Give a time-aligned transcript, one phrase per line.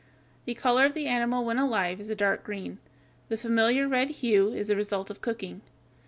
[0.45, 2.79] The color of the animal when alive is a dark green.
[3.29, 5.61] The familiar red hue is the result of cooking.